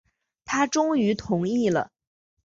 [0.45, 1.91] 他终于同意了